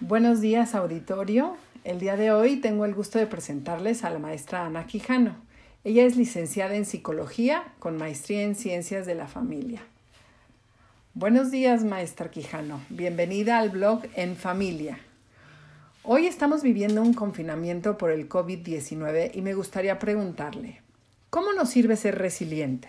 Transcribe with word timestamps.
Buenos 0.00 0.40
días, 0.40 0.76
auditorio. 0.76 1.56
El 1.82 1.98
día 1.98 2.16
de 2.16 2.30
hoy 2.30 2.60
tengo 2.60 2.84
el 2.84 2.94
gusto 2.94 3.18
de 3.18 3.26
presentarles 3.26 4.04
a 4.04 4.10
la 4.10 4.20
maestra 4.20 4.64
Ana 4.64 4.86
Quijano. 4.86 5.34
Ella 5.82 6.04
es 6.04 6.16
licenciada 6.16 6.76
en 6.76 6.84
psicología 6.84 7.64
con 7.80 7.96
maestría 7.96 8.44
en 8.44 8.54
ciencias 8.54 9.06
de 9.06 9.16
la 9.16 9.26
familia. 9.26 9.82
Buenos 11.14 11.50
días, 11.50 11.82
maestra 11.82 12.30
Quijano. 12.30 12.80
Bienvenida 12.90 13.58
al 13.58 13.70
blog 13.70 14.02
En 14.14 14.36
Familia. 14.36 15.00
Hoy 16.04 16.26
estamos 16.26 16.62
viviendo 16.62 17.02
un 17.02 17.12
confinamiento 17.12 17.98
por 17.98 18.12
el 18.12 18.28
COVID-19 18.28 19.32
y 19.34 19.42
me 19.42 19.54
gustaría 19.54 19.98
preguntarle, 19.98 20.80
¿cómo 21.28 21.52
nos 21.52 21.70
sirve 21.70 21.96
ser 21.96 22.18
resiliente? 22.18 22.88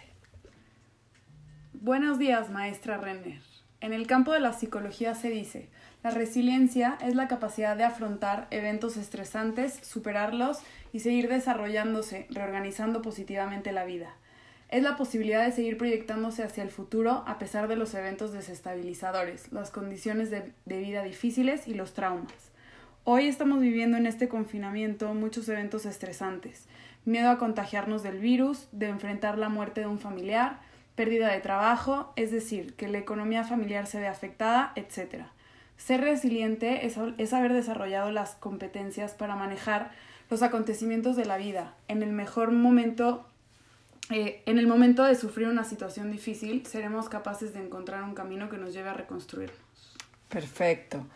Buenos 1.74 2.20
días, 2.20 2.52
maestra 2.52 3.00
Renner. 3.00 3.49
En 3.82 3.94
el 3.94 4.08
campo 4.08 4.34
de 4.34 4.42
la 4.42 4.52
psicología 4.52 5.16
se 5.16 5.30
dice, 5.30 5.70
la 6.04 6.12
resiliencia 6.12 6.98
es 7.02 7.16
la 7.16 7.30
capacidad 7.30 7.78
de 7.78 7.86
afrontar 7.86 8.48
eventos 8.52 8.98
estresantes, 8.98 9.80
superarlos 9.84 10.60
y 10.92 11.00
seguir 11.00 11.30
desarrollándose, 11.30 12.28
reorganizando 12.30 13.02
positivamente 13.02 13.72
la 13.72 13.86
vida. 13.86 14.16
Es 14.68 14.84
la 14.84 14.98
posibilidad 14.98 15.46
de 15.46 15.54
seguir 15.54 15.78
proyectándose 15.78 16.44
hacia 16.44 16.62
el 16.62 16.72
futuro 16.72 17.24
a 17.26 17.40
pesar 17.40 17.70
de 17.70 17.78
los 17.78 17.94
eventos 17.94 18.34
desestabilizadores, 18.34 19.52
las 19.54 19.72
condiciones 19.72 20.30
de, 20.30 20.52
vida 20.66 21.02
difíciles 21.04 21.66
y 21.66 21.74
los 21.74 21.94
traumas. 21.94 22.52
Hoy 23.06 23.28
estamos 23.28 23.62
viviendo 23.62 23.98
en 23.98 24.08
este 24.08 24.28
confinamiento 24.28 25.14
muchos 25.14 25.48
eventos 25.48 25.86
estresantes, 25.86 26.68
miedo 27.06 27.30
a 27.30 27.38
contagiarnos 27.38 28.04
del 28.04 28.20
virus, 28.20 28.68
de 28.74 28.90
enfrentar 28.90 29.38
la 29.38 29.48
muerte 29.48 29.82
de 29.82 29.88
un 29.88 30.00
familiar, 30.00 30.60
pérdida 31.00 31.30
de 31.30 31.40
trabajo, 31.40 32.12
es 32.18 32.30
decir, 32.30 32.74
que 32.74 32.90
la 32.90 32.98
economía 32.98 33.46
familiar 33.46 33.88
se 33.88 34.02
ve 34.02 34.08
afectada, 34.08 34.74
etc. 34.76 35.28
Ser 35.78 36.02
resiliente 36.02 36.86
es, 36.86 37.34
haber 37.34 37.54
desarrollado 37.54 38.12
las 38.12 38.32
competencias 38.32 39.14
para 39.14 39.38
manejar 39.38 39.92
los 40.30 40.42
acontecimientos 40.42 41.16
de 41.16 41.24
la 41.24 41.38
vida. 41.38 41.74
En 41.88 42.04
el 42.04 42.12
mejor 42.12 42.52
momento, 42.52 43.26
eh, 44.10 44.44
en 44.46 44.60
el 44.60 44.68
momento 44.68 45.06
de 45.06 45.16
sufrir 45.16 45.48
una 45.48 45.64
situación 45.64 46.12
difícil, 46.12 46.66
seremos 46.66 47.08
capaces 47.08 47.54
de 47.54 47.64
encontrar 47.64 48.04
un 48.04 48.14
camino 48.14 48.50
que 48.50 48.58
nos 48.58 48.74
lleve 48.74 48.90
a 48.90 48.94
reconstruirnos. 48.94 49.58
Perfecto. 50.28 51.08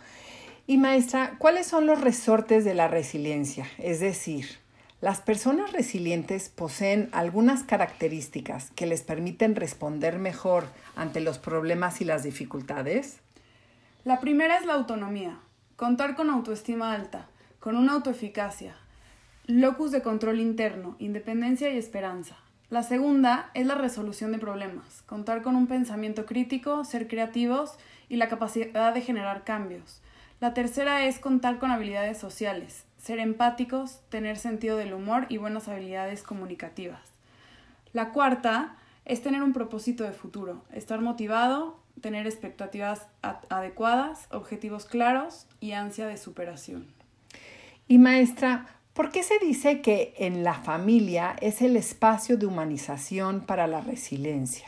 Y 0.65 0.77
maestra, 0.77 1.35
¿cuáles 1.39 1.67
son 1.67 1.87
los 1.87 1.99
resortes 1.99 2.63
de 2.63 2.73
la 2.73 2.87
resiliencia? 2.87 3.67
Es 3.79 3.99
decir, 3.99 4.62
las 5.03 5.19
personas 5.19 5.73
resilientes 5.73 6.47
poseen 6.47 7.09
algunas 7.11 7.63
características 7.63 8.71
que 8.71 8.85
les 8.85 9.01
permiten 9.01 9.53
responder 9.53 10.17
mejor 10.17 10.63
ante 10.95 11.19
los 11.19 11.39
problemas 11.39 11.99
y 11.99 12.05
las 12.05 12.23
dificultades. 12.23 13.19
La 14.05 14.21
primera 14.21 14.57
es 14.57 14.65
la 14.65 14.75
autonomía, 14.75 15.39
contar 15.75 16.15
con 16.15 16.29
autoestima 16.29 16.93
alta, 16.93 17.27
con 17.59 17.75
una 17.75 17.91
autoeficacia, 17.91 18.77
locus 19.45 19.91
de 19.91 20.01
control 20.01 20.39
interno, 20.39 20.95
independencia 20.99 21.69
y 21.69 21.77
esperanza. 21.77 22.37
La 22.69 22.81
segunda 22.81 23.51
es 23.55 23.67
la 23.67 23.75
resolución 23.75 24.31
de 24.31 24.39
problemas, 24.39 25.01
contar 25.01 25.41
con 25.41 25.57
un 25.57 25.67
pensamiento 25.67 26.25
crítico, 26.25 26.85
ser 26.85 27.09
creativos 27.09 27.73
y 28.07 28.15
la 28.15 28.29
capacidad 28.29 28.93
de 28.93 29.01
generar 29.01 29.43
cambios. 29.43 29.99
La 30.39 30.53
tercera 30.53 31.05
es 31.05 31.19
contar 31.19 31.59
con 31.59 31.71
habilidades 31.71 32.19
sociales, 32.19 32.85
ser 33.03 33.19
empáticos, 33.19 33.99
tener 34.07 34.37
sentido 34.37 34.77
del 34.77 34.93
humor 34.93 35.25
y 35.27 35.35
buenas 35.35 35.67
habilidades 35.67 36.23
comunicativas. 36.23 37.01
La 37.91 38.11
cuarta 38.11 38.77
es 39.03 39.21
tener 39.21 39.43
un 39.43 39.51
propósito 39.51 40.05
de 40.05 40.13
futuro, 40.13 40.63
estar 40.71 41.01
motivado, 41.01 41.77
tener 41.99 42.25
expectativas 42.25 43.07
adecuadas, 43.49 44.27
objetivos 44.31 44.85
claros 44.85 45.47
y 45.59 45.73
ansia 45.73 46.07
de 46.07 46.15
superación. 46.15 46.87
Y 47.89 47.97
maestra, 47.97 48.67
¿por 48.93 49.11
qué 49.11 49.21
se 49.21 49.37
dice 49.37 49.81
que 49.81 50.13
en 50.17 50.45
la 50.45 50.53
familia 50.53 51.35
es 51.41 51.61
el 51.61 51.75
espacio 51.75 52.37
de 52.37 52.45
humanización 52.45 53.41
para 53.41 53.67
la 53.67 53.81
resiliencia? 53.81 54.67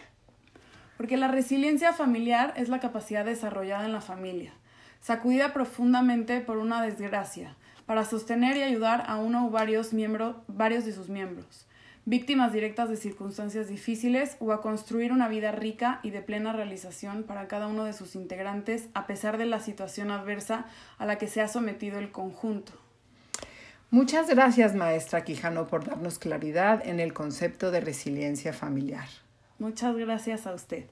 Porque 0.98 1.16
la 1.16 1.30
resiliencia 1.30 1.94
familiar 1.94 2.54
es 2.58 2.68
la 2.68 2.82
capacidad 2.82 3.24
desarrollada 3.24 3.86
en 3.86 3.94
la 3.94 4.02
familia, 4.02 4.52
sacudida 5.00 5.54
profundamente 5.54 6.42
por 6.42 6.58
una 6.58 6.82
desgracia, 6.82 7.56
para 7.86 8.06
sostener 8.06 8.58
y 8.58 8.64
ayudar 8.64 9.04
a 9.08 9.18
uno 9.18 9.48
o 9.48 9.50
varios, 9.50 9.94
miembros, 9.94 10.36
varios 10.48 10.86
de 10.86 10.94
sus 10.94 11.10
miembros 11.10 11.66
víctimas 12.06 12.54
directas 12.54 12.88
de 12.88 12.98
circunstancias 12.98 13.68
difíciles 13.68 14.38
o 14.40 14.54
a 14.54 14.62
construir 14.62 15.12
una 15.12 15.28
vida 15.28 15.52
rica 15.52 16.00
y 16.04 16.12
de 16.12 16.22
plena 16.22 16.54
realización 16.54 17.24
para 17.24 17.48
cada 17.48 17.68
uno 17.68 17.84
de 17.84 17.94
sus 17.94 18.16
integrantes 18.16 18.90
a 18.94 19.08
pesar 19.08 19.38
de 19.38 19.48
la 19.48 19.60
situación 19.60 20.12
adversa 20.12 20.66
a 21.00 21.06
la 21.06 21.18
que 21.18 21.28
se 21.28 21.42
ha 21.42 21.48
sometido 21.48 21.98
el 21.98 22.12
conjunto. 22.12 22.74
Muchas 23.90 24.30
gracias, 24.30 24.76
maestra 24.76 25.24
Quijano, 25.24 25.68
por 25.68 25.86
darnos 25.86 26.20
claridad 26.20 26.86
en 26.86 27.00
el 27.00 27.14
concepto 27.14 27.72
de 27.72 27.82
resiliencia 27.82 28.54
familiar. 28.54 29.08
Muchas 29.58 29.96
gracias 29.96 30.46
a 30.48 30.54
usted. 30.54 30.86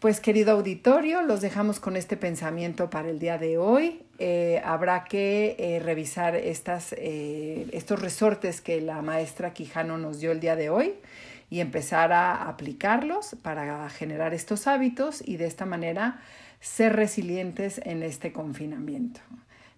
Pues 0.00 0.18
querido 0.18 0.52
auditorio, 0.52 1.20
los 1.20 1.42
dejamos 1.42 1.78
con 1.78 1.94
este 1.94 2.16
pensamiento 2.16 2.88
para 2.88 3.10
el 3.10 3.18
día 3.18 3.36
de 3.36 3.58
hoy. 3.58 4.00
Eh, 4.18 4.62
habrá 4.64 5.04
que 5.04 5.56
eh, 5.58 5.78
revisar 5.78 6.36
estas, 6.36 6.94
eh, 6.94 7.66
estos 7.72 8.00
resortes 8.00 8.62
que 8.62 8.80
la 8.80 9.02
maestra 9.02 9.52
Quijano 9.52 9.98
nos 9.98 10.18
dio 10.18 10.32
el 10.32 10.40
día 10.40 10.56
de 10.56 10.70
hoy 10.70 10.94
y 11.50 11.60
empezar 11.60 12.12
a 12.12 12.48
aplicarlos 12.48 13.36
para 13.42 13.90
generar 13.90 14.32
estos 14.32 14.66
hábitos 14.66 15.22
y 15.22 15.36
de 15.36 15.44
esta 15.44 15.66
manera 15.66 16.22
ser 16.60 16.96
resilientes 16.96 17.78
en 17.84 18.02
este 18.02 18.32
confinamiento. 18.32 19.20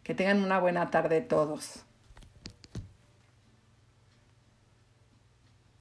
Que 0.04 0.14
tengan 0.14 0.44
una 0.44 0.60
buena 0.60 0.88
tarde 0.92 1.20
todos. 1.20 1.84